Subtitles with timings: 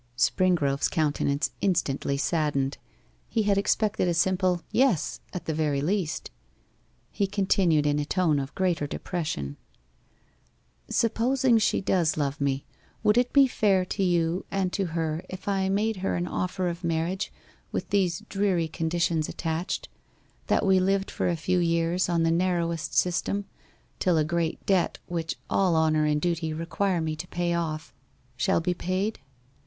[0.17, 2.79] Springrove's countenance instantly saddened;
[3.29, 6.31] he had expected a simple 'Yes,' at the very least.
[7.11, 9.57] He continued in a tone of greater depression
[10.89, 12.65] 'Supposing she does love me,
[13.03, 16.67] would it be fair to you and to her if I made her an offer
[16.67, 17.31] of marriage,
[17.71, 19.87] with these dreary conditions attached
[20.47, 23.45] that we lived for a few years on the narrowest system,
[23.99, 27.93] till a great debt, which all honour and duty require me to pay off,
[28.35, 29.19] shall be paid?